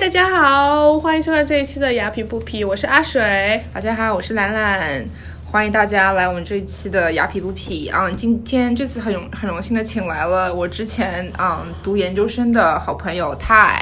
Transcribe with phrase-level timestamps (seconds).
[0.00, 3.62] 大家好，欢迎收看这一期的雅痞不痞，我是阿水。
[3.70, 5.04] 大家好，我是兰兰，
[5.44, 8.10] 欢迎大家来我们这一期的雅痞不痞啊！
[8.16, 13.78] 今天这次很荣很荣幸的请来了我之前嗯读研究生的好朋友泰，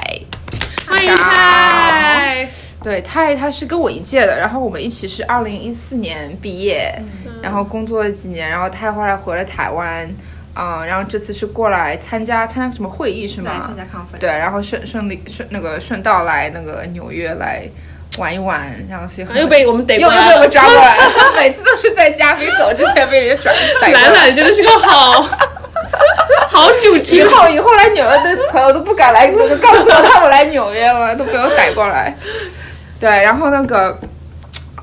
[0.85, 2.49] 欢迎泰。
[2.83, 6.93] 对泰他是跟我一届的，然后我们一起是二零一四年毕业，
[7.41, 10.13] 然后工作了几年，然后泰后来回了台湾。
[10.59, 13.65] 嗯，然后这次是过来参加参加什么会议是吗？
[13.65, 14.19] 参加 conference。
[14.19, 17.63] 对，然后顺顺利顺那个顺道来那个纽约来
[18.17, 21.03] 玩一玩，然后所以又被我们逮又又被我们抓过来了，
[21.37, 23.53] 每次都是在嘉宾走之前被人家抓。
[23.89, 25.21] 懒懒真的是个好
[26.49, 32.13] 好主持，以后以后来纽约的朋友都不敢来那个告诉我他们来纽约了，都被我逮过来。
[32.99, 33.97] 对，然后那个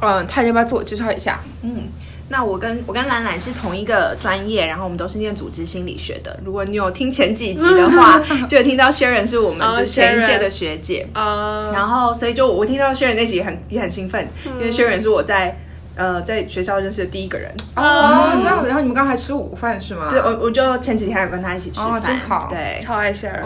[0.01, 1.39] 嗯，他要不要自我介绍一下？
[1.63, 1.89] 嗯。
[2.29, 6.39] 那我跟我跟兰兰是同一个专业，然后我们都是念组织心理学的。
[6.45, 11.71] 如果你有听前几集的话， 就有听到 Sharon 是我们就前一届的学姐啊。
[11.73, 15.57] 然后所以就我听到 Sharon 那集很也很兴奋，因为 Sharon 是我在。
[15.97, 18.69] 呃，在学校认识的第一个人哦，这样子。
[18.69, 20.09] 然后你们刚还吃午饭是吗？
[20.11, 23.41] 对，我我就前几天有跟他一起吃饭，真好，对，超爱 share。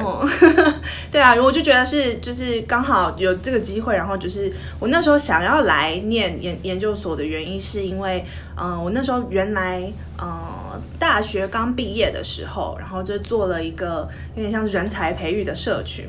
[1.13, 8.25] 对啊，我就觉得是就是刚好有这个机会，然后就是我那时候想要来念研研究所的原因，是因为
[8.61, 9.81] 嗯，我那时候原来
[10.21, 16.07] 嗯大学刚毕业的时候，然后就做了一个有点像人才培育的社群。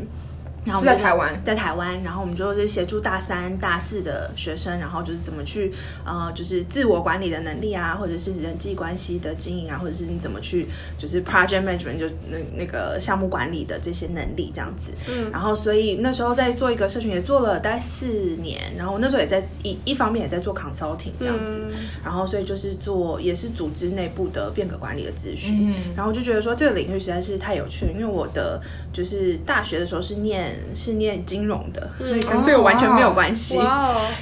[0.64, 5.74] 然后在台湾，在台湾，然后我们就是协助大三、大四的学生，然后就是怎么去
[6.06, 10.68] 呃，就是自我管理的能力啊，或者是人际关系的经营啊，或者是你怎么去
[11.00, 14.92] 就是 project management 就那那个项目管理的这些能力这样子。
[15.10, 21.66] 嗯，然后所以那时候在做一个社群也做了大概四年，然后我那时候也在一一方面也在做 consulting 这样子，
[22.04, 25.96] 然后所以就是做也是组织内部的变革管理的咨询，嗯。
[25.96, 28.62] 然后就觉得说这个领域实在是太有趣，因为我的
[28.94, 30.56] 就是大学的时候是念。
[30.74, 33.58] 是念金融的，所以跟这个完全没有关系。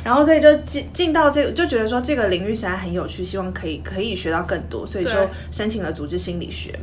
[0.04, 5.12] 然后所以就进进到这个，就觉得说这个领域实在很有趣，希望可以可以学到更多，所以就
[5.52, 6.78] 申请了组织心理学。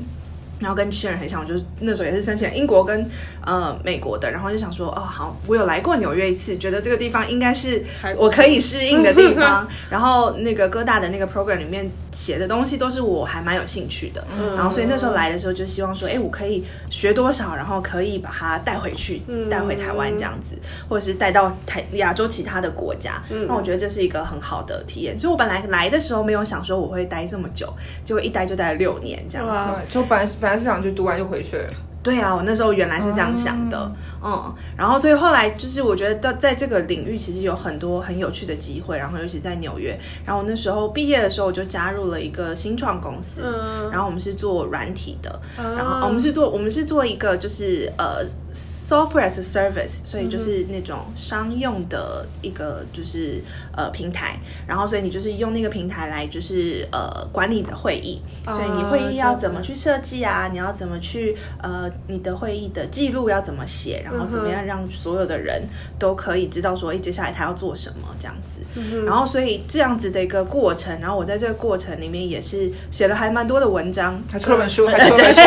[0.59, 3.09] 然后跟确人很像，我就那时候也是申请英国跟
[3.44, 7.83] 呃美国的，然后就想说，哦好，我有来过纽约一次，觉得这个地方应该是
[8.17, 9.69] 我可以适应的地方。
[9.91, 14.25] 然后那个哥大的那个 program 里面写的东西都是我还蛮有兴趣的，
[14.56, 20.56] 然后所以那时候来的时候就希望说，哎，我可以学多少，然后可以把它带回去，带回台湾这样子，
[20.88, 23.23] 或者是带到台亚洲其他的国家。
[23.47, 25.19] 那我觉得这是一个很好的体验。
[25.19, 27.73] 所以我本来来的时候没有想说我会待这么久，
[28.05, 31.58] 结果一待就待了六年这样子，就本来本来是想去读完就回去。
[32.04, 33.92] 对啊，我那时候原来是这样想的，
[34.24, 43.58] 嗯，然后所以后来就是我觉得到在这个领域其实有很多很有趣的机会，然后尤其在纽约，然后我那时候毕业的时候我就加入了一个新创公司，
[43.90, 48.24] 然后我们是做软体的，然后我们是做我们是做一个就是呃。
[48.56, 53.43] Software as a service，所以就是那种商用的一个就是
[53.77, 60.49] 呃平台，然后所以你就是用那个平台来就是呃管理你的会议，所以你会议要怎么去设计啊？
[60.53, 64.00] 你要怎么去呃你的会议的记录要怎么写？
[64.05, 65.65] 然后怎么样让所有的人
[65.99, 68.65] 都可以知道说，哎，接下来他要做什么这样子。
[69.05, 75.41] 然后所以这样子的一个过程，然后我在这个过程里面也是写了还蛮多的文章，还出了本书，还出了本 书，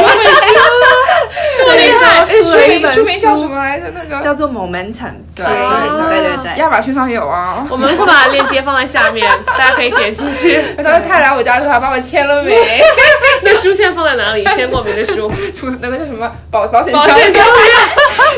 [1.79, 2.28] 厉害！
[2.44, 3.91] 书名书名叫什么来着？
[3.94, 5.13] 那个叫做 Momentum。
[5.35, 7.66] 对对对对，亚马逊上有啊。
[7.69, 10.62] 我们会把链接放在下面， 大家可以点进去。
[10.84, 12.56] 当时他来我家的时候还帮我签了名。
[13.44, 14.44] 那书现在放在哪里？
[14.56, 17.45] 签过名的书，出那个叫什么保保险保险箱？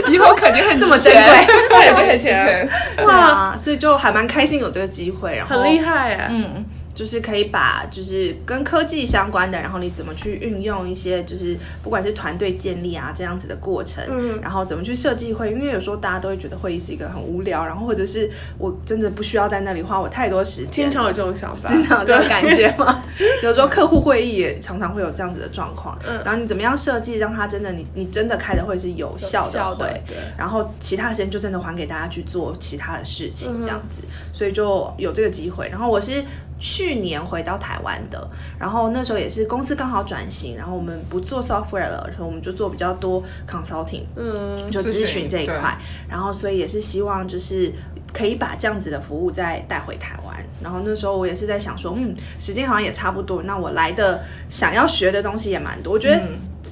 [0.10, 2.70] 以后肯定很这么珍贵，肯定很值钱。
[3.06, 6.66] 哇，所以就还蛮开心有这个机会，然后很厉害哎，嗯。
[7.02, 18.30] 就是可以把就是跟科技相关的，然后你怎么去运用一些就是不管是团队建立啊这样子的过程，嗯，然后怎么去设计会，因为有时候大家都会觉得会议是一个很无聊，然后或者是
[18.60, 23.04] 我真的不需要在那里花我太多时间，经常有这种想法，经常有这种感觉吗？
[23.42, 36.24] 有时候客户会议也常常会有这样子的状况，嗯，然后你怎么样设计让他真的你你真的开的会是有效的会，对，然后其他时间就真的还给大家去做其他的事情这样子，所以就有这个机会，然后我是。
[36.62, 38.30] 去年回到台湾的，
[38.60, 45.76] 然后那时候也是公司刚好转型，然后我们不做 software 了，然后我们就做比较多 consulting，嗯，就咨询这一块，
[46.08, 47.74] 然后所以也是希望就是
[48.14, 50.38] 可以把这样子的服务再带回台湾。
[50.62, 56.22] 然后那时候我也是在想说，嗯，时间好像也差不多，那我来的想要学的东西也蛮多，我觉得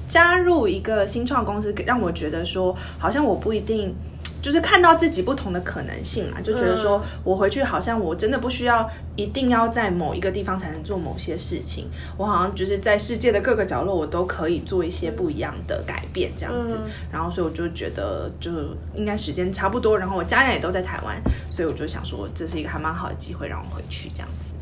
[0.06, 3.92] 加入一个新创公司让我觉得说，好像我不一定。
[4.42, 16.78] 就是看到自己不同的可能性嘛，就觉得说我回去好像我真的不需要一定要在某一个地方才能做某些事情，我好像就是在世界的各个角落我都可以做一些不一样的改变这样子。
[17.12, 18.50] 然后所以我就觉得就
[18.94, 21.20] 应该时间差不多，然后我家人也都在台湾，
[21.50, 24.54] 所以我就想说这是一个还蛮好的机会让我回去这样子。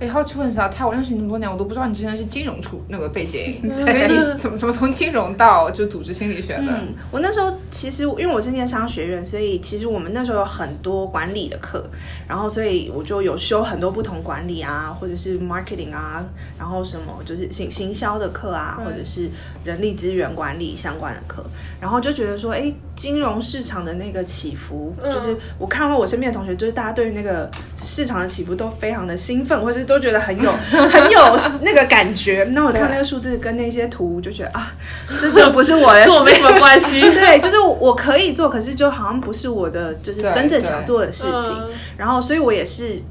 [0.00, 6.64] 哎，好奇问一下，泰，我认识你那么多年，我都不知道你之前是金融出那个背景， 所以你是怎么怎么从金融到就组织心理学的？
[6.68, 11.84] 嗯，我那时候其实因为我是念商学院，所以其实我们那时候有很多管理的课，
[12.26, 16.24] 然后所以我就有修很多不同管理啊，或者是 marketing 啊，
[16.58, 19.30] 然后什么就是行行销的课啊，或者是
[19.64, 21.44] 人力资源管理相关的课，
[21.80, 27.48] 然后就觉得说，哎，金融市场的那个起伏，就是我看到我身边的同学，就是大家对于那个
[27.78, 29.84] 市场的起伏都非常的兴奋，或者是。
[29.84, 30.50] 都觉得很有
[30.90, 32.42] 很有那个感觉。
[32.52, 34.72] 那我看那个数字跟那些图，就觉得啊，
[35.20, 37.02] 这这不是我的，跟我没什么关系。
[37.12, 41.54] 对，就是我可以做，可是就好像不是我的，就是真正想做的事情。
[41.98, 43.02] 然后，所以我也是。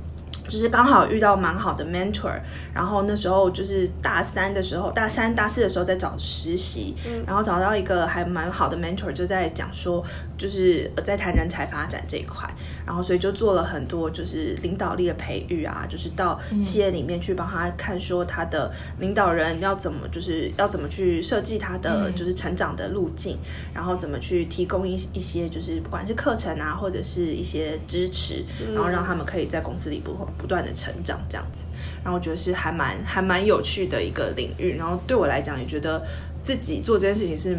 [0.53, 2.39] 就是刚好遇到蛮好的 mentor，
[2.75, 6.93] 然后那时候就是大三的时候，大三大四的时候在找实习，
[7.25, 10.05] 然后找到一个还蛮好的 mentor，就在讲说，
[10.37, 12.47] 就是在谈人才发展这一块，
[12.85, 23.39] 然后所以就做了很多就是领导力的培育啊，就是到企业里面去帮他看说他的领导人要怎么就是要怎么去设计他的就是成长的路径，
[23.73, 31.63] 然后怎么去提供一一些就是不管是课程啊或者是一些支持，然后让他们可以在公司里不不断的成长这样子，
[32.03, 36.03] 然后我觉得是还蛮还蛮有趣的一个领域，然后对我来讲也觉得
[36.43, 37.57] 自己做这件事情是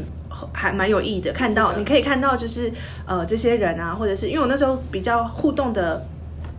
[0.52, 1.32] 还蛮有意义的。
[1.32, 2.70] 看到你可以看到就是
[3.06, 6.06] 呃这些人啊，或者是因为我那时候比较互动的。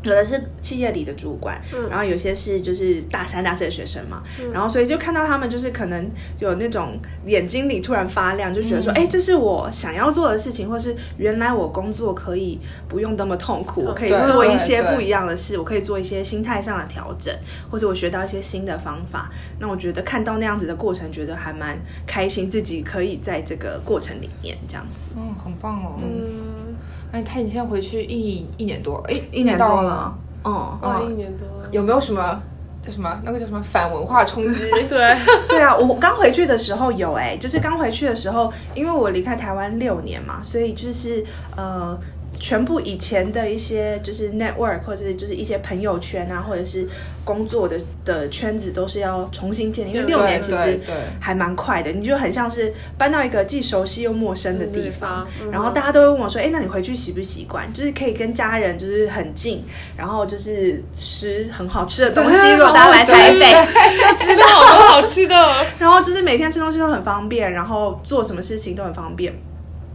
[0.06, 1.60] 有的是企业里的主管，
[1.90, 4.24] 然后有些是就是大三、大四的学生嘛，
[4.54, 6.10] 然后所以就看到他们就是可能
[6.40, 17.36] 有那种眼睛里突然发亮，就觉得说，哎，这是我想要做的事情，或是原来我工作可以不用那么痛苦，我可以做一些不一样的事，我可以做一些心态上的调整，
[17.72, 19.32] 或者我学到一些新的方法。
[19.60, 26.76] 那我觉得看到那样子的过程，觉得还蛮开心，自己可以在这个过程里面这样子，嗯，很棒哦，嗯。
[27.16, 30.14] 哎，他你现在回去一一年多，哎，一年多了，
[30.44, 32.42] 嗯，啊，一年多，有没有什么
[32.86, 34.60] 叫什么那个叫什么反文化冲击？
[34.90, 35.16] 对，
[35.48, 41.24] 对啊，我刚回去的时候有，哎，就是刚回去的时候，因为我离开台湾六年嘛，所以就是
[41.56, 41.98] 呃。
[42.40, 46.88] 全部以前的一些就是 network 或者是就是一些朋友圈啊，或者是
[47.24, 49.92] 工作的的圈子都是要重新建立。
[49.92, 50.80] 因为六年其实
[51.20, 55.28] 还蛮快的，你就很像是搬到一个既熟悉又陌生的地方。
[55.52, 57.72] 然后大家都会问我说：“哎，那你回去习不习惯？
[57.74, 59.64] 就是可以跟家人就是很近，
[59.98, 62.52] 然后就是吃很好吃的东西。
[62.52, 63.52] 如果大家来台北，
[63.98, 65.36] 就知道好多好吃的。
[65.80, 69.34] 然后就是每天吃东西都很方便，然后做什么事情都很方便。”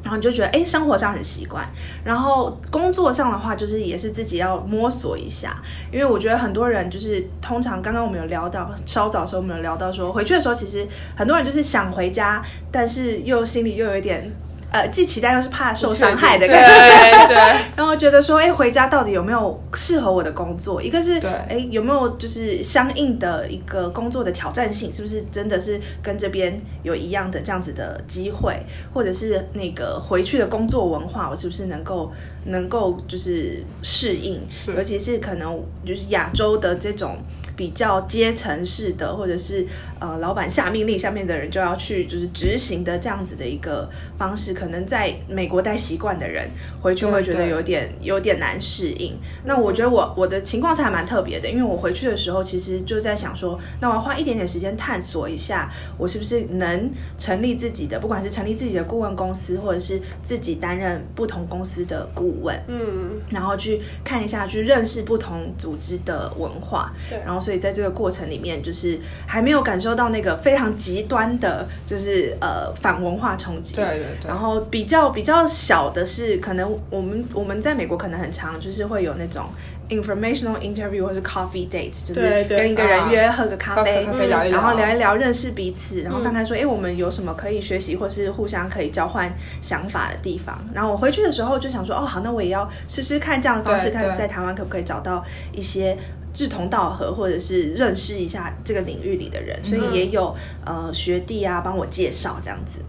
[0.02, 1.68] 然后你就觉得，哎，生活上很习惯，
[2.04, 5.62] 然后工作上的话，就是也是自己要摸索一下，
[5.92, 10.86] 因为我觉得很多人就是通常刚刚我们有聊到，稍早的时候我们有聊到说，回去的时候其实
[11.16, 14.30] 很多人就是想回家，但是又心里又有一点。
[14.72, 17.36] 呃，既期待又是怕受伤害的感觉，对。
[17.76, 20.80] 然后觉得说，哎，回家到底有没有适合我的工作？
[20.82, 21.18] 一个是，
[21.48, 28.54] 哎，有没有就是相应的一个工作的挑战性，是不是真的是跟这边有一样的这样子的机会？
[28.94, 32.12] 或者是那个回去的工作文化，我是不是能够
[32.44, 34.40] 能够就是适应？
[34.76, 37.16] 尤其是可能就是亚洲的这种。
[37.56, 39.66] 比较阶层式的，或者是
[39.98, 46.48] 呃，老板下命令，下面的人就要去就是执行的这样子的一个方式，可能在美国待习惯的人
[46.80, 49.14] 回去会觉得有点有点难适应。
[49.44, 67.40] 那我觉得我我的情况是还蛮特别的，因为我回去的时候其实就在想说，那我要花一点点时间探索一下，我是不是能成立自己的，不管是成立自己的顾问公司，或者是自己担任不同公司的顾问，嗯，然后去看一下，去认识不同组织的文化，对，然后。
[67.40, 73.76] 所以在这个过程里面，就是还没有感受到那个非常极端的，就是呃反文化冲击。
[73.76, 74.28] 对对对。
[74.28, 79.46] 然后比较比较小的是，可能我们我们在美国可能很常，就是会有那种
[79.88, 84.06] informational interview 或是 coffee date，就是跟一个人约喝个咖啡，
[84.50, 90.58] 然后聊一聊认识彼此，然后看看说，哎，我们有什么可以学习或是互相可以交换想法的地方。
[90.72, 95.96] 然后我回去的时候就想说，哦，好，那我也要试试看这样的方式，看在台湾可不可以找到一些。
[96.32, 100.34] 志同道合，或者是认识一下这个领域里的人，所以也有
[100.64, 102.80] 呃学弟啊帮我介绍这样子，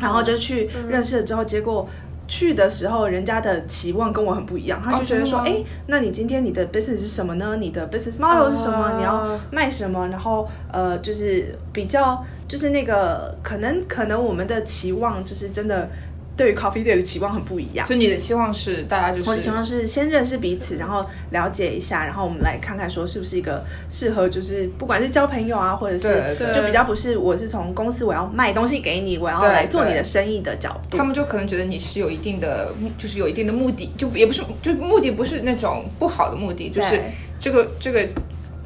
[0.00, 1.88] 然后就去认识了之后，结果
[2.26, 7.56] 去的时候，人家的期望跟我很不一样，他就觉得说，哎，那你今天你的 business 是什么呢？
[7.58, 8.94] 你的 business model 是什么？
[8.96, 10.08] 你要卖什么？
[10.08, 15.88] 然后呃，就是比较就是那个可能可能我们的期望就是真的。
[16.40, 17.86] 对于 coffee day 的期望很不一样。
[17.86, 30.96] 所以你的期望是大家就是我的情况是先认识彼此，然后了解一下，然后我们来看看说是不是一个适合，就是不管是交朋友啊，或者是就比较不是我是从公司我要卖东西给你，我要对来做你的生意的角度。
[30.96, 37.02] 他们就可能觉得你是有一定的目，就是有一定的目的，就也不是，就目的不是那种不好的目的，就是对
[37.38, 38.08] 这个这个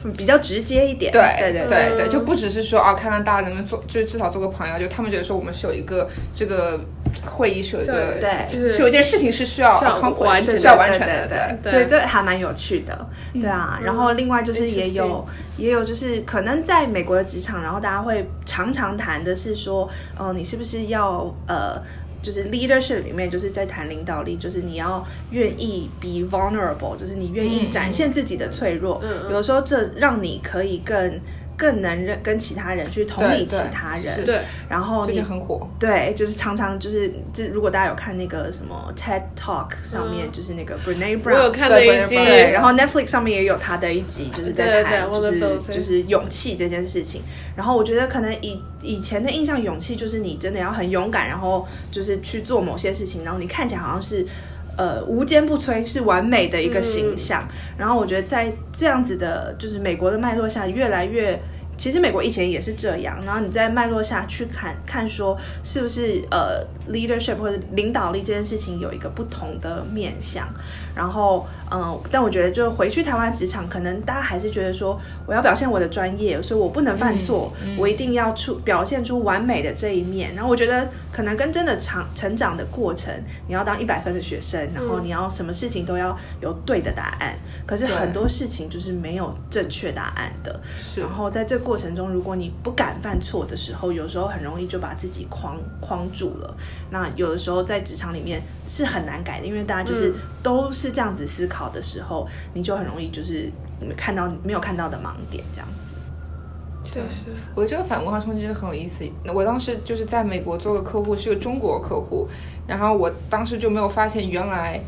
[0.04, 1.10] 嗯比较直接一点。
[1.10, 6.78] 对对对对就不只是说啊，看看大家能不能做，就是至少做个朋友，就他们觉得说我们是有一个这个
[7.26, 13.78] 会议是有一个对是是有一件事情是需要需要完成需要完对成的，对对对所以这还蛮有趣的，对啊。
[13.82, 21.82] 然后另外就是也有也有就是可能在美国的职场，然后大家会常常谈的是说，呃，你是不是要呃。
[22.24, 28.98] 就是 leadership 里面，就是在谈领导力，就是你要愿意 be vulnerable，就是你愿意嗯展现自己的脆弱。
[29.02, 31.20] 嗯嗯有时候这让你可以更
[31.56, 34.16] 更能认跟其他人去同理其他人。
[34.18, 47.22] 是对，然后你很火，对，就是常常就是，就如果大家有看那个什么 TED Talk 上面，嗯就是那个 Brene Brown，看那一集，对，然后 Netflix 上面也有他的一集，就是在谈就是就是勇气这件事情。
[47.56, 54.26] 然后我觉得可能以以前的印象，勇气就是你真的要很勇敢，然后就是去做某些事情，然后你看起来好像是。
[54.76, 57.46] 呃，无坚不摧是完美的一个形象。
[57.76, 61.40] 然后我觉得在这样子的，就是美国的脉络下，越来越。
[61.76, 70.48] 其实美国以前也是这样，然后你在脉络下去看看说是不是呃 leadership 或者领导力这件事情有一个不同的面向，
[70.94, 80.34] 然后嗯、呃但我觉得就回去台湾职场，可能大家还是觉得说我要表现我的专业，所以我不能犯错，我一定要出表现出完美的这一面。
[80.34, 83.12] 然后我觉得可能跟真的长成长的过程，
[83.48, 90.60] 你要当一百分的学生，然后你要什么事情都要有对的答案，可是很多事情就是没有正确答案的。
[90.80, 91.00] 是。
[91.00, 96.56] 然后在这过程中，如果你不敢犯错的时候，有时候很容易就把自己框框住了。
[96.90, 103.50] 那有的时候在职场里面是很难改的，因为大家就是嗯都是这样子思考的时候，你就很容易就是
[103.96, 105.90] 看到没有看到的盲点这样子。
[106.84, 109.04] 确实，我觉得这个反文化冲击真的很有意思。
[109.34, 112.28] 我当时就是在美国做个客户，是个中国客户，
[112.66, 114.80] 然后我当时就没有发现原来。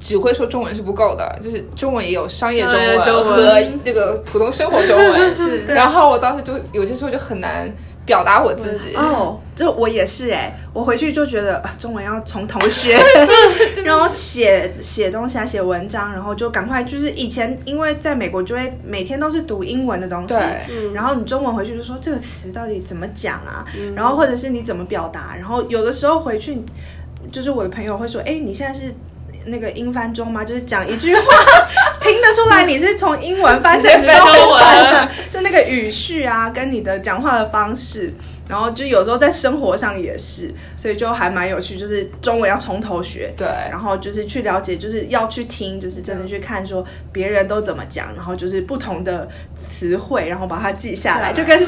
[0.00, 5.32] 只会说中文是不够的，就是中文也有商业中文和这个普通生活中文。
[5.34, 7.68] 是然后我当时就有些时候就很难
[8.06, 8.94] 表达我自己。
[8.94, 12.98] 哦，就我也是哎、我回去就觉得、啊、中文要从头学，
[13.84, 20.34] 然后写写东西啊，写文章，然后就赶快就是以前因为在美国就会每天都是读英文的东西，
[20.94, 26.62] 然后你中文回去就说这个词到底怎么讲啊，然后或者是你怎么表达，然后有的时候回去
[27.32, 28.94] 就是我的朋友会说，哎，你现在是。
[29.48, 30.44] 那个英翻中吗？
[30.44, 31.22] 就是讲一句话，
[32.00, 38.12] 听得出来你是从英文翻成中文的，就那个语序啊，跟你的讲话的方式，
[38.48, 49.28] 然后就有时候在生活上也是，所以就还蛮有趣，就是中文要从头学，对然后就是去了解，就是要去听，就是真的去看说别人都怎么讲，然后就是不同的
[49.58, 51.60] 词汇，然后把它记下来，就跟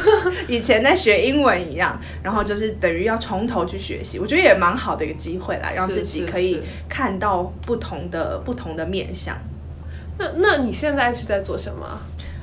[0.48, 9.36] 以前在学英文一样，然后就是等于要从头去学习，我觉得也蛮好的一个机会啦，让自己可以看到不同的不同的面相。
[10.18, 11.98] 那那你现在是在做什么？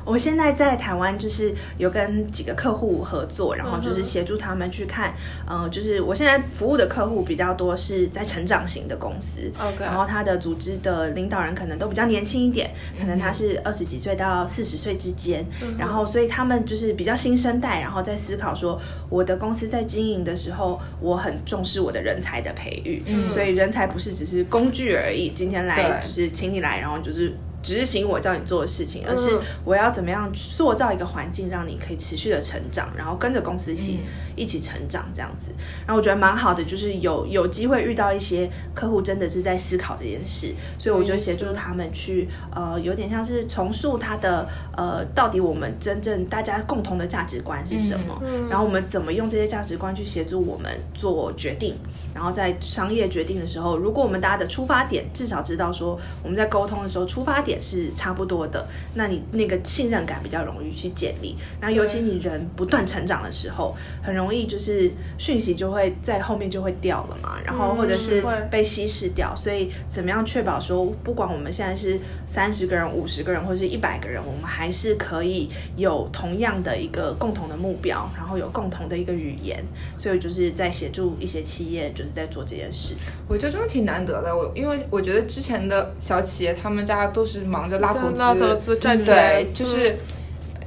[0.07, 5.13] 我现在在台湾，就是有跟几个客户合作，然后就是协助他们去看，
[5.45, 9.51] 嗯、就是我现在服务的客户比较多是在成长型的公司。
[9.77, 15.45] 然后他的组织的领导人可能都比较年轻一点，可能他是二十几岁到四十岁之间，
[15.77, 23.27] 然后所以他们就是比较新生代，然后在思考说，我的公司在经营的时候，我很重视我的人才的培育，嗯。
[23.27, 27.35] 所以人才不是只是工具而已，今天来就是请你来，然后就是。
[27.67, 33.99] 执行我叫你做的事情，而是嗯我要怎么样塑造一个环境，让你可以持续的成长，然后跟着公司一起、
[34.37, 35.51] 一起成长这样子。
[35.85, 44.47] 然后我觉得蛮好的，就是有有机会遇到一些客户真的是在思考这件事，所以我就协助他们去呃，有点像是重塑他的
[44.77, 48.47] 呃，到底我们真正大家共同的价值观是什么，嗯。
[48.47, 51.75] 然后我们怎么用这些价值观去协助我们做决定，
[52.13, 61.35] 然后在商业决定的时候，如果我们大家的出发点至少知道说我们在沟通的时候出发点是差不多的，那你那个信任感比较容易去建立。
[61.59, 69.35] 然后尤其你人不断成长的时候，很容易就是讯息就会在后面就会掉了嘛，然后嗯或者是会被稀释掉。
[69.35, 79.63] 所以怎么样确保说，不管我们现在是三十个人、五十个人或者是一百个人，我们还是可以有同样的一个共同的目标，然后有共同的一个语言。
[79.97, 82.93] 所以就是在协助一些企业，就是在做这件事。
[83.27, 84.35] 我觉得真的挺难得的。
[84.35, 89.97] 我因为我觉得之前的小企业，他们大家都是忙着拉投资，拉投资赚钱对，就是。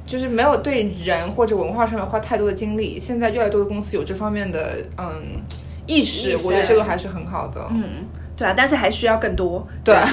[0.03, 5.41] 就是没有对人或者文化上面花太多的精力，现在越来越多的公司有这方面的嗯
[5.85, 7.65] 意识，我觉得这个还是很好的。
[7.69, 9.65] 嗯，对啊，但是还需要更多。
[9.85, 10.05] 对啊，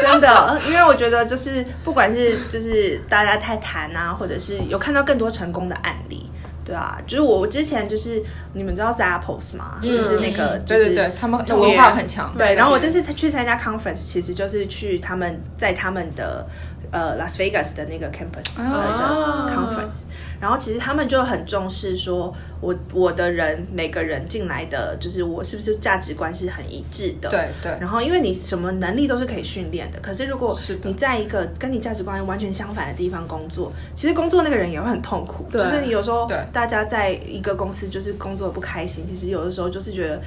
[0.00, 6.30] 真的，因为我觉得就是不管是就是大家太谈啊，或者是有看到更多成功的案例，
[6.64, 8.22] 对啊，就是我之前就是
[8.54, 9.78] 你们知道 Zappos 吗？
[9.82, 12.34] 就是那个就是嗯对对对，他们文化很强。
[12.38, 16.46] 对，然后我这次去参加 conference，其实就是去他们在他们的
[16.90, 20.04] 呃 Las Vegas 的那个 campus 的一哦个 conference，、
[20.40, 27.72] 然后其实他们就很重视说我我的人每个人进来的就是我是不是价值观是很一致的，对对。
[27.80, 36.38] 然后因为你什么能力都是可以训练的，可是如果你在一个跟你价值观完全相反的地方工作，其实工作那个人也会很痛苦，对就是你有时候对。
[36.52, 40.20] 大家在一个公司就是工作不开心，其实有的时候就是觉得。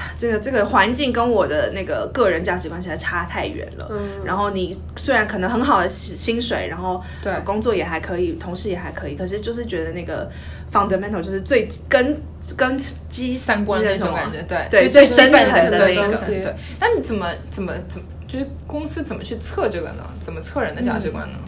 [0.00, 3.88] 啊 这个这个环境跟我的那个个人价值观实在差太远了。
[3.90, 10.30] 嗯然后你虽然可能很好的薪水，然后对工作也还可以，同事也还可以，可是就是觉得那个
[10.72, 12.16] fundamental 就是最根
[12.56, 12.78] 根
[13.08, 16.54] 基三观那种感觉，对对最最深层的那个对。
[16.78, 20.04] 那你怎么怎么怎么，就是公司怎么去测这个呢？
[20.24, 21.38] 怎么测人的价值观呢？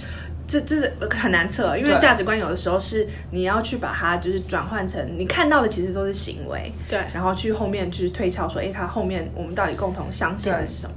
[0.46, 10.94] 这这是很难测，因为价值观有的时候是你要去把它就是转换成你看到的其实都是行为，对然后去后面去推敲说，哎，他后面我们到底共同相信的是什么？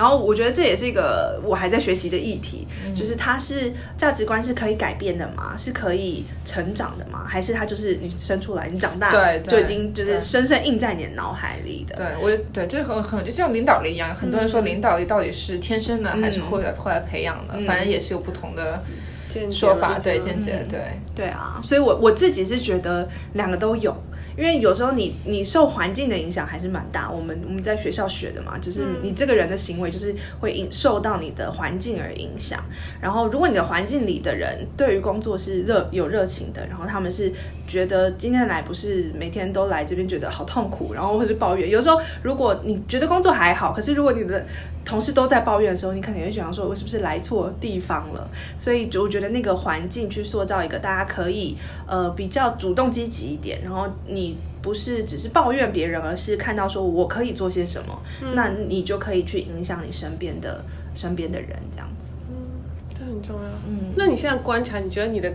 [0.00, 5.54] 然后我觉得这也是一个我还在学习的议题，嗯就是它是价值观是可以改变的吗？
[5.58, 7.22] 是可以成长的吗？
[7.28, 11.96] 还是它就是你生出来，你长大对对就已经就是深深印在你的脑海里的？
[11.96, 18.82] 对我对这很很就像领导力一样，很多人说领导力到底是天生的、还是后来后来培养的，反正也是有不同的
[19.50, 20.80] 说法，对见解，对。
[21.14, 23.94] 对啊，所以我我自己是觉得两个都有，
[24.38, 27.10] 因为有时候你你受环境的影响还是蛮大。
[27.10, 32.64] 我们我们在学校学的嘛，就是你这个人的行为就是会影受到你的环境而影响。
[33.00, 37.30] 然后如果你的环境里的人对于工作是热有热情的，然后他们是
[37.70, 41.70] 觉得今天来不是每天都来这边觉得好痛苦，然后或是抱怨。
[41.70, 44.44] 有时候如果你觉得工作还好，可是如果你的
[44.84, 48.28] 同事都在抱怨的时候，你可能也会想说，我是不是来错地方了？
[48.56, 51.56] 所以就我觉得那个环境去塑造一个大家可以
[51.86, 57.96] 呃比较主动积极一点，然后你不是只是抱怨别人，而是看到说我可以做些什么，
[58.34, 62.12] 那你就可以去影响你身边的身边的人这样子。
[63.10, 63.42] 这很重要。
[63.66, 65.30] 嗯那你现在观察，你觉得你的，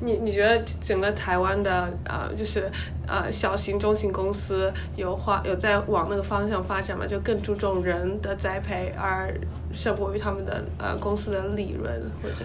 [0.00, 2.70] 你你觉得整个台湾的呃，就是
[3.06, 7.06] 呃小型、中型公司有花有在往那个方向发展吗？
[7.06, 9.32] 就更注重人的栽培，而
[9.72, 12.36] 胜过于他们的呃公司的利润或者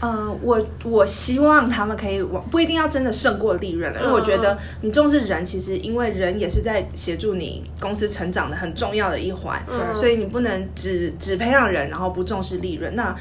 [0.00, 13.14] 呃，我我希望他们可以往不一定要真的胜过利润了，因为我觉得你重视人，其实因为人也是在协助你公司成长的很重要的一环，嗯所以你不能只只培养人，然后不重视利润，那。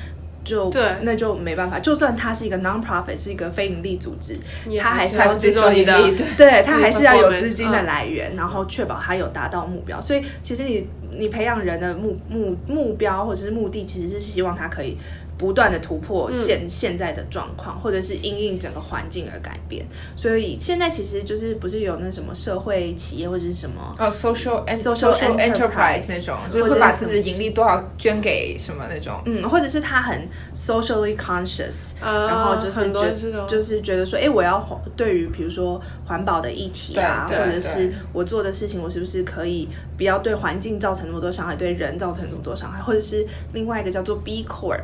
[0.43, 1.79] 就对那就没办法。
[1.79, 4.37] 就算它是一个 non-profit，是一个非盈利组织，
[4.79, 5.97] 它还是要接受你的
[6.37, 10.01] 对，它还是要有资金的嗯来源，然后确保它有达到目标。
[10.01, 14.97] 所以其实你你培养人的目目目标或者是目的，其实是希望他可以
[15.41, 19.83] 不断的突破现、现在的状况，或者是因应整个环境而改变。
[20.15, 23.95] 所以现在其实就是不是有那什么社会企业或者是什么。
[23.97, 29.19] 哦，social Social enterprise 那种，就是会把自己的盈利多少捐给什么那种。
[29.25, 44.81] 嗯，或者是他很 socially conscious，、啊然后就是觉这种就是觉得说，哎，我要环对于比如说环保的议题啊，或者是我做的事情，我是不是可以不要对环境造成那么多伤害，对人造成那么多伤害，或者是另外一个叫做 B Corp，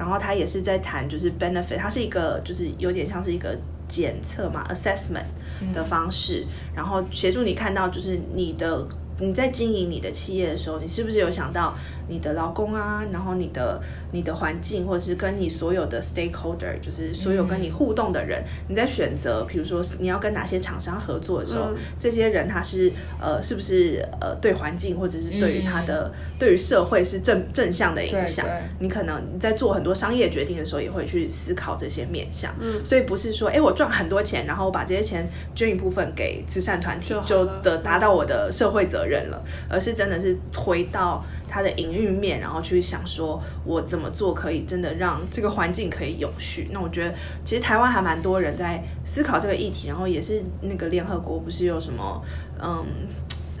[0.00, 3.54] 然后他也是在谈就是 benefit，它是一个就是有点像是一个
[3.86, 5.26] 检测嘛 assessment
[5.74, 11.74] 的方式，然后协助你看到就是你的你在经营你的企业的时候，你是不是有想到
[12.10, 13.80] 你的劳工啊，然后你的
[14.12, 28.44] 你的环境，或者是跟你所有的 stakeholder，就是所有跟你互动的人，你在选择，比如说你要跟哪些厂商合作的时候，嗯这些人他是呃是不是呃对环境或者是对于他的、对于社会是正正向的影响？
[28.80, 32.52] 你可能你在做很多商业决定的时候，也会去思考这些面向。
[32.60, 46.70] 嗯，所以不是说，哎，我赚很多钱，然后我把这些钱捐一部分给慈善团体就，好就得达到我的社会责任了，而是真的是回到它的营运面，然后去想说我怎么做可以真的让这个环境可以永续。
[46.72, 47.12] 那我觉得
[47.44, 52.22] 其实台湾还蛮多人在思考这个议题，然后也是那个联合国不是有什么
[52.62, 52.86] 嗯。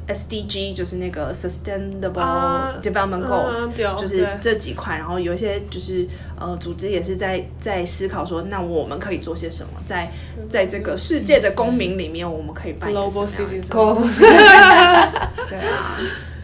[0.08, 6.04] SDG 就是那个 Sustainable 啊 Development Goals，、就是这几块，然后有一些就是
[6.36, 10.10] 呃组织也是在在思考说，那我们可以做些什么，在
[10.48, 14.02] 在这个世界的公民里面，我们可以扮演什 global 么样的 citizen，Global
[15.48, 15.96] 对啊，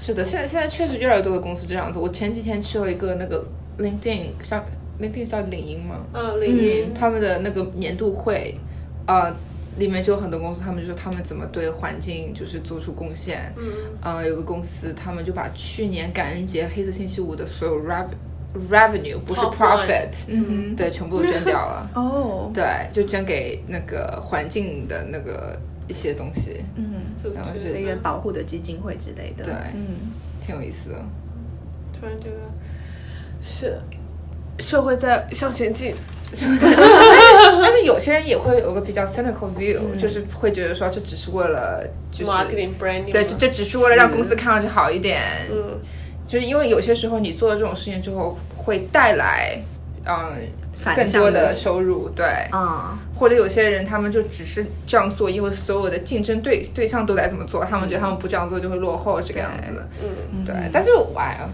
[0.06, 1.98] 是的，现在现在确实越来越多的公司这样子。
[1.98, 3.44] 我前几天去了一个那个
[3.80, 4.64] LinkedIn 像
[5.00, 6.04] ，LinkedIn 叫领英吗？
[6.12, 8.54] 嗯，领英他们的那个年度会，
[9.08, 9.34] 呃，
[9.78, 13.52] 里面就有很多公司，他们就说他们怎么对环境就是做出贡献。
[13.56, 13.64] 嗯，
[14.00, 18.06] 呃，有个公司，他们就把去年感恩节黑色星期五的所有 rev
[18.70, 21.90] revenue 不是 profit，嗯对，全部都捐掉了。
[21.94, 26.84] 哦，对，就捐给那个环境的那个一些东西，嗯，
[27.34, 30.12] 然后就织一个保护的基金会之类的，对嗯，
[30.44, 30.96] 挺有意思的。
[31.92, 32.36] 突然觉得
[33.42, 33.78] 是
[34.58, 35.94] 社会在向前进。
[36.36, 42.32] 但是有些人也会有个比较 cynical view，、就是嗯会觉得说这只是为了就是
[43.12, 45.22] 对，这这只是为了让公司看上去好一点。
[45.52, 45.78] 嗯，
[46.28, 49.58] 就是因为有些时候你做了这种事情之后，会带来
[50.04, 50.32] 嗯
[50.94, 52.26] 更多的收入，对。
[52.50, 59.86] 啊，或者有些人他们就只是这样做，因为所有的竞争对对象都在这么做，他们觉得他们不这样做就会落后这个样子。
[60.32, 61.48] 嗯，对，但是我哎呀，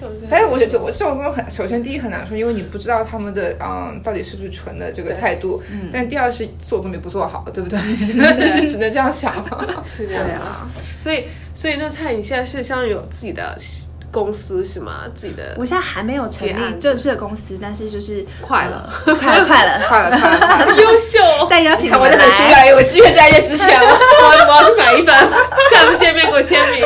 [0.00, 5.90] 就是但是我觉得我这种东西很，首先第一很难说，因为你不知道他们的嗯到底是不是纯的这个态度，嗯。
[5.92, 7.78] 但第二是做都没不做好，对不对？
[8.60, 9.82] 就只能这样想了。
[9.84, 10.24] 是这样。
[11.02, 13.58] 所以，所以那蔡，你现在是相当于有自己的
[14.10, 15.02] 公司是吗？
[15.14, 21.18] 自己的我现在还没有成立正式的公司，但是就是快了呃 快了，快了，快了，快了，优秀，
[21.48, 22.66] 再邀请我这本书越来。
[22.66, 23.86] 越，我越越来越值钱了。
[23.86, 25.14] 我 要我要去买一本，
[25.70, 26.82] 下次见面给我签名。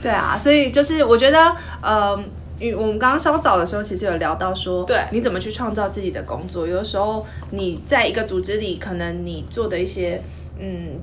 [0.00, 2.18] 对啊，所以就是我觉得，呃，
[2.58, 6.66] 因为我们刚刚稍早的时候，其实有聊到说，对你怎么去创造自己的工作。
[6.66, 10.22] 有的时候你在一个组织里，可能你做的一些，
[10.58, 11.00] 嗯。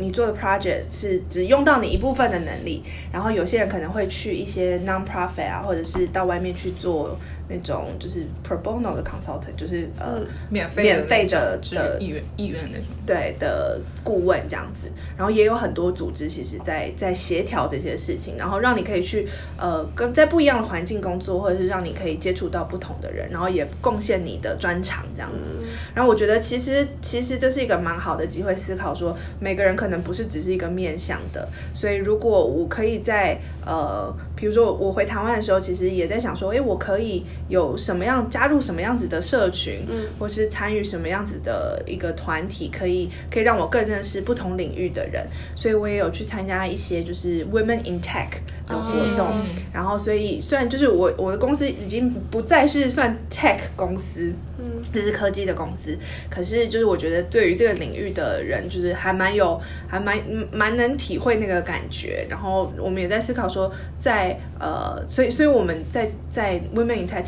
[0.00, 2.82] 你做的 project 是只用到你一部分的能力，
[3.12, 7.18] 然后有些人可能会去一些 non-profit 啊，或者是到外面去做
[7.50, 12.86] 那种就是 pro bono 的 consultant，就是呃、免费免费的支的意愿意愿那种。
[13.04, 19.26] 对的顾问这样子，然后也有很多组织其实在在协调这些事情，然后让你可以去
[19.58, 25.50] 呃跟在不一样的环境工作，或者是让你可以接触到不同的人，然后也贡献你的专长这样子。
[25.92, 40.06] 然后我觉得其实其实这是一个蛮好的机会，思考说每个人可能不是只是一个面向的，所以如果我可以在呃，比如说我回台湾的时候，其实也在想说，诶，我可以有什么样加入什么样子的社群，嗯。
[40.18, 45.26] 或是参与什么样子的一个团体，可以可以让我更认识不同领域的人，
[45.56, 48.30] 所以我也有去参加一些就是 Women in Tech
[48.66, 60.20] 的活动，嗯然后所以虽然就是我我的公司已经不再是算 Tech 公司，嗯，就是科技的公司，可是就是我觉得对于这个领域的人，就是还蛮有，还蛮
[60.52, 62.26] 蛮能体会那个感觉。
[62.28, 67.24] 然后我们也在思考说在，呃，所以所以我们在在 Women in Tech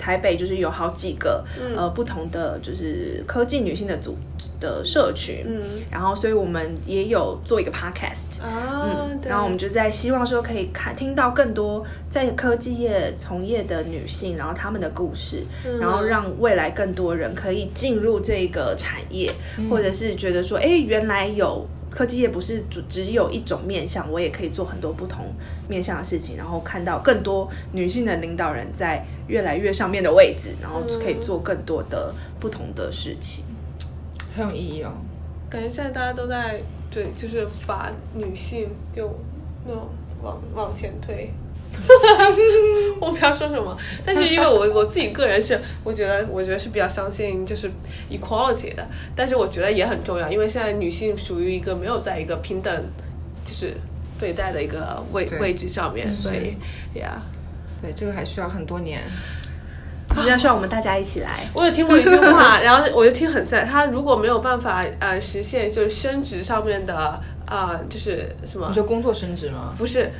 [0.00, 1.44] 台台北就是有好几个、
[1.76, 4.16] 呃不同的就是科技女性的组
[4.58, 5.62] 的社群，嗯。
[5.88, 9.30] 然后所以我们也有做一个 podcast，啊，对。
[9.30, 15.78] 然后我们就在希望说可以看听到更多在科技业从业的女性，然后她们的故事，嗯。
[15.78, 19.32] 然后让未来更多人可以进入这个产业，
[19.70, 21.64] 或者是觉得说，哎，原来有。
[21.90, 25.26] 科技业不是只只有一种面向，我也可以做很多不同
[25.68, 33.44] 面向的事情，然后看到更多女性的领导人在越来越上面的位置，然后可以做更多的不同的事情。
[34.34, 34.92] 很有意义哦。
[35.50, 39.10] 感觉现在大家都在对，就是把女性就
[39.66, 39.88] 那种
[40.22, 41.32] 往往前推。
[43.00, 47.70] 我不知道说什么，但是因为我 我自己个人是，我觉得我觉得是比较相信就是
[48.10, 52.84] equality 的，但是我觉得也很重要，因为现在女性属于一个没有在一个平等
[53.44, 53.74] 就是
[54.18, 56.56] 对待的一个位位置上面，所以
[56.98, 57.22] 呀。
[57.82, 59.00] 对，这个还需要很多年。
[60.16, 61.46] 就是要需要我们大家一起来。
[61.54, 63.64] 我有听过一句话， 然后我就听很 sad。
[63.64, 69.74] 他如果没有办法呃实现就是升职上面的呃就是什么你，说工作升职吗？
[69.78, 70.10] 不是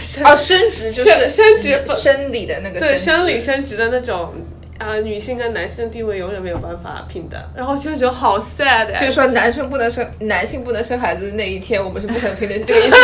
[0.00, 4.32] 升哦，升职就是升升职生理的那个对生理升职的那种。
[4.80, 12.96] 呃，女性跟男性的地位永远没有办法平等，然后就觉得好 sad，哎就是说男生不能生，男性不能生孩子的那一天，我们是不可能平等，是这个意思吗？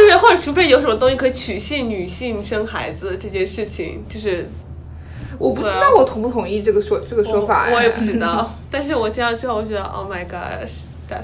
[0.00, 4.48] 就是或者除非有什么东西可以取信女性生孩子这件事情，就是
[5.38, 10.68] 我不知道我同不同意这个说这个说法、哎我我也不知道， 但是我听到之后，我觉得 Oh my God，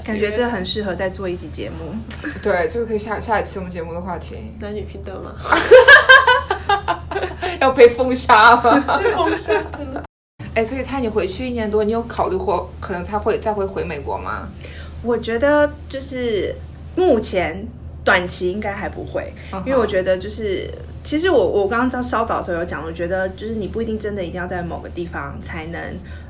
[0.05, 1.93] 感觉这很适合再做一集节目。
[2.41, 5.33] 对，就是可以下下一期我们节目的话题，男女平等吗？
[7.59, 9.01] 要被封杀吗？
[10.53, 14.47] 哎，所以他你回去一年多，你有考虑过可能他会再会回美国吗？
[15.03, 16.55] 我觉得就是
[16.95, 17.65] 目前
[18.07, 19.33] 短期应该还不会，
[19.65, 20.65] 因为我觉得就是，
[21.03, 25.81] 其实我我刚刚在稍早的时候有讲，我觉得就是你不一定真的一定要在某个地方才能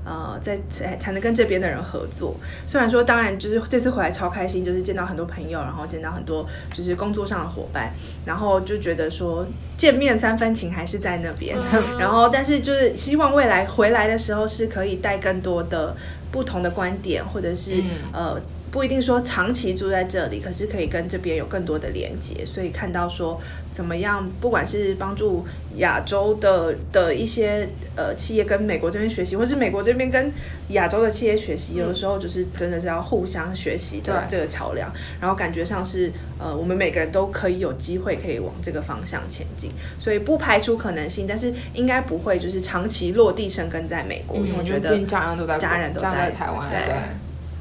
[0.03, 2.35] 呃在才才能跟这边的人合作。
[2.65, 7.93] 虽然说，当然就是这次回来超开心，就是见到很多朋友，然后见到很多就是工作上的伙伴，
[8.25, 9.45] 然后就觉得说
[9.77, 15.95] 见面三分情还是在那边，嗯然后但是就是希望未来回来的时候是可以带更多的
[16.31, 18.41] 不同的观点，或者是、嗯呃。
[18.77, 23.41] 不一定说长期住在这里，可是可以跟这边有更多的连接，所以看到说
[23.73, 25.43] 怎么样，不管是帮助
[25.77, 30.31] 亚洲的的一些呃企业跟美国这边学习，或是美国这边跟
[30.69, 46.77] 亚洲的企业学习，有的时候就是真的是要互相学习的这个桥梁，然后感觉上是呃我们每个人都可以有机会可以往这个方向前进，所以不排除可能性，但是应该不会就是长期落地生根在美国，因为我觉得家人都在家人都家在台湾，对。
[46.85, 46.93] 对。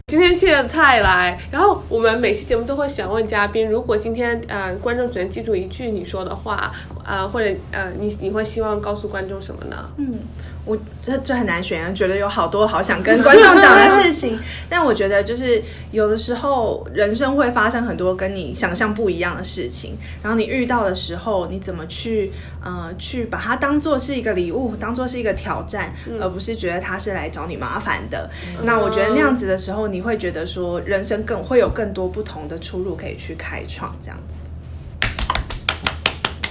[0.08, 6.72] 今天谢谢泰来，然后我们每期节目都会想问嘉宾，如果今天呃观众只能记住一句你说的话，
[7.04, 9.90] 呃或者呃你你会希望告诉观众什么呢？
[9.96, 10.20] 嗯，
[10.66, 22.33] 我这这很难选，觉得有好多好想跟观众讲的事情， 但我觉得就是有的时候人生会发生很多跟你想象不一样的事情，然后你遇到的时候，你怎么去
[22.64, 28.29] 呃去把它当做是一个礼物，当做是一个挑战，而不是觉得他是来找你麻烦的。
[28.64, 34.35] 那我觉得那样子的时候，你会觉得说人生更会有更多不同的出路可以去开创，这样子。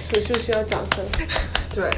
[0.08, 1.04] 此处需要掌声。
[1.74, 1.90] 对，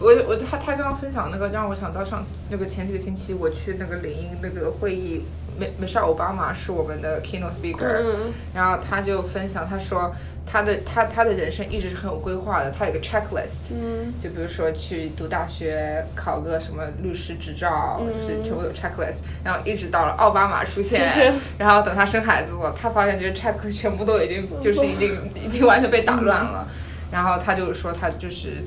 [0.00, 5.24] 我我他他刚刚分享那个让我想到上次那个前几个星期我去那个领英那个会议，
[5.58, 8.32] 美美少奥巴马是我们的 keynote speaker，、嗯。
[8.54, 10.12] 然后他就分享他说
[10.44, 14.12] 他的他他的人生一直是很有规划的，他有一个 checklist，嗯。
[14.20, 26.66] 就比如说去读大学，考个什么律师执照，就是全部有 checklist，然后一直到了奥巴马出现，然后等他生孩子了，他发现这个 checklist 全部都已经就是已经已经完全被打乱了，
[27.12, 28.64] 然后他就说他就是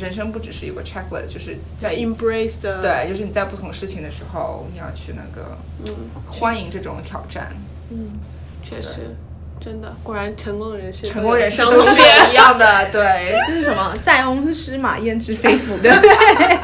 [0.00, 5.94] 人生不只是一个 checklist，就是在，embrace 的对，就是你在不同事情的时候，你要去那个嗯，
[6.30, 7.52] 欢迎这种挑战，
[7.90, 8.18] 嗯
[8.62, 9.14] 确实，
[9.60, 11.90] 真的，果然成功的人士成功人士相都是
[12.30, 13.34] 一样的，对。
[13.48, 13.94] 这是什么？
[13.96, 16.58] 塞翁失马焉知非福，对 不对？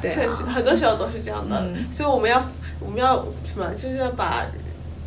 [0.00, 2.42] 对确实啊，很多时候都是这样的，嗯所以我们要
[2.80, 4.46] 我们要什么，就是要把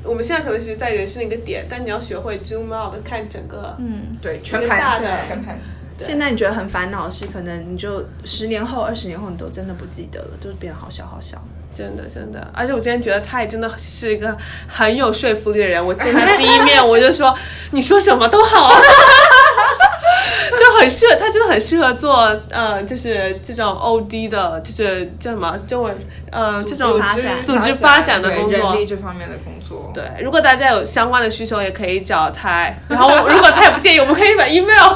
[0.03, 4.17] 我们现在可能是在人生的一个点，但你要学会 zoom out 看整个，嗯。
[4.21, 5.59] 对，全一个大盘的全盘。
[6.01, 11.37] 现在你觉得很烦恼的是，可能你就十年后、二十年后，你都真的不记得了，就是变得好小好小。
[11.73, 14.37] 真的真的，而且我今天觉得他也真的是一个
[14.67, 15.83] 很有说服力的人。
[15.83, 17.33] 我见他第一面，我就说
[17.71, 18.75] 你说什么都好，啊
[20.59, 25.97] 就很适合他，真的很适合做呃，就是这种 OD 的，就是叫什么中文
[26.29, 28.85] 呃这种发展组织发展的工作人力。
[28.85, 29.89] 这方面的工作。
[29.93, 32.69] 对，如果大家有相关的需求，也可以找他。
[32.89, 34.93] 然后，如果他也不介意，我们可以把 email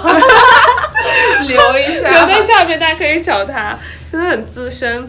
[1.48, 3.78] 留一下，留在下面，大家可以找他，
[4.12, 5.08] 真的很资深。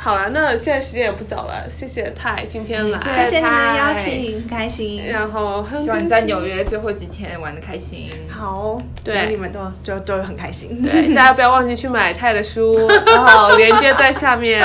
[0.00, 5.04] 好了，那现在时间也不早了，谢谢泰今天来，谢谢你们的邀请，很开心。
[5.10, 8.08] 然后希望你在纽约最后几天玩的开心。
[8.30, 10.80] 好，对你们都就都很开心。
[10.82, 14.64] 对， 大家不要忘记去买泰的书，然 后连接在下面。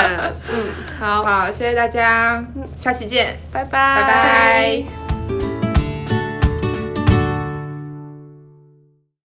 [0.52, 0.66] 嗯，
[1.00, 2.44] 好，好，谢谢大家，
[2.78, 5.03] 下期见，拜拜，拜拜。